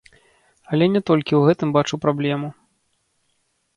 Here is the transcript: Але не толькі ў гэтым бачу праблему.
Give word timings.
Але 0.71 0.85
не 0.93 1.01
толькі 1.09 1.33
ў 1.39 1.51
гэтым 1.51 1.69
бачу 1.77 2.01
праблему. 2.07 2.49